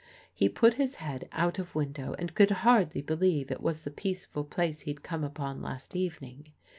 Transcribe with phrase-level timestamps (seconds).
[0.33, 4.43] He put his head out of window, and could hardly believe it was the peaceful
[4.43, 6.53] place he'd come upon last evening.